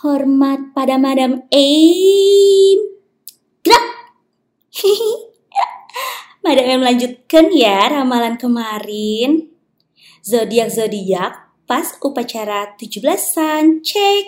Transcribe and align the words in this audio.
Hormat 0.00 0.72
pada 0.72 0.96
Madam 0.96 1.44
Aim. 1.52 2.78
Gerak! 3.60 3.86
Madam 6.44 6.64
Aim 6.64 6.80
lanjutkan 6.80 7.52
ya 7.52 7.92
ramalan 7.92 8.40
kemarin. 8.40 9.52
Zodiak-zodiak 10.24 11.66
pas 11.68 11.92
upacara 12.00 12.72
17-an. 12.80 13.84
Cek. 13.84 14.24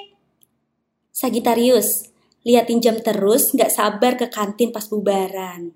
Sagitarius, 1.08 2.12
liatin 2.44 2.84
jam 2.84 3.00
terus 3.00 3.56
gak 3.56 3.72
sabar 3.72 4.20
ke 4.20 4.28
kantin 4.28 4.68
pas 4.68 4.84
bubaran. 4.84 5.72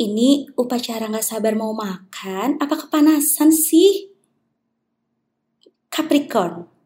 Ini 0.00 0.56
upacara 0.56 1.12
gak 1.12 1.26
sabar 1.28 1.52
mau 1.52 1.76
makan, 1.76 2.56
apa 2.56 2.74
kepanasan 2.88 3.52
sih? 3.52 4.08
Capricorn, 5.92 6.79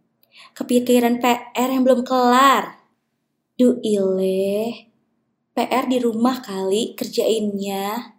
kepikiran 0.54 1.18
PR 1.22 1.68
yang 1.68 1.82
belum 1.82 2.06
kelar. 2.06 2.78
Duh 3.54 3.78
ileh, 3.82 4.90
PR 5.54 5.86
di 5.86 5.98
rumah 6.02 6.42
kali 6.42 6.98
kerjainnya. 6.98 8.14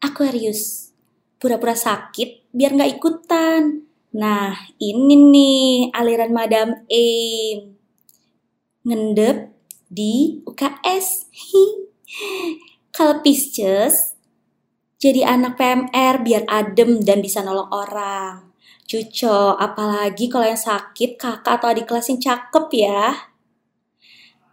Aquarius, 0.00 0.94
pura-pura 1.36 1.74
sakit 1.74 2.54
biar 2.54 2.78
nggak 2.78 3.02
ikutan. 3.02 3.84
Nah, 4.10 4.54
ini 4.82 5.14
nih 5.14 5.70
aliran 5.94 6.34
Madam 6.34 6.68
Aim. 6.90 7.78
Ngendep 8.86 9.54
di 9.90 10.42
UKS. 10.46 11.30
Kalau 12.94 13.22
Pisces, 13.22 14.09
jadi 15.00 15.24
anak 15.24 15.56
PMR 15.56 16.20
biar 16.20 16.44
adem 16.44 17.00
dan 17.00 17.24
bisa 17.24 17.40
nolong 17.40 17.72
orang. 17.72 18.52
Cuco, 18.84 19.56
apalagi 19.56 20.28
kalau 20.28 20.44
yang 20.44 20.60
sakit 20.60 21.16
kakak 21.16 21.56
atau 21.56 21.72
adik 21.72 21.88
kelas 21.88 22.12
yang 22.12 22.20
cakep 22.20 22.66
ya. 22.84 23.16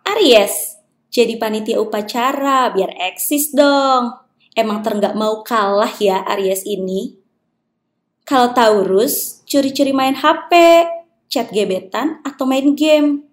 Aries, 0.08 0.80
jadi 1.12 1.36
panitia 1.36 1.84
upacara 1.84 2.72
biar 2.72 2.96
eksis 3.12 3.52
dong. 3.52 4.16
Emang 4.56 4.80
terenggak 4.80 5.20
mau 5.20 5.44
kalah 5.44 5.92
ya 6.00 6.24
Aries 6.32 6.64
ini. 6.64 7.20
Kalau 8.24 8.56
Taurus, 8.56 9.44
curi-curi 9.44 9.92
main 9.92 10.16
HP, 10.16 10.52
chat 11.28 11.52
gebetan, 11.52 12.24
atau 12.24 12.48
main 12.48 12.72
game. 12.72 13.28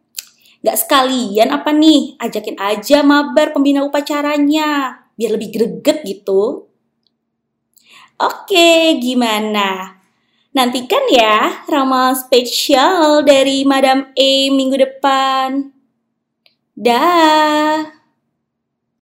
Gak 0.67 0.83
sekalian 0.83 1.55
apa 1.55 1.71
nih, 1.71 2.19
ajakin 2.19 2.59
aja 2.59 3.07
mabar 3.07 3.55
pembina 3.55 3.87
upacaranya, 3.87 4.99
biar 5.15 5.31
lebih 5.39 5.51
greget 5.55 6.03
gitu. 6.03 6.74
Oke, 8.21 9.01
gimana? 9.03 9.99
Nantikan 10.55 11.03
ya 11.11 11.67
ramal 11.67 12.15
spesial 12.15 13.27
dari 13.27 13.67
Madam 13.67 14.15
E 14.15 14.55
minggu 14.55 14.79
depan. 14.79 15.75
Dah. 16.79 18.04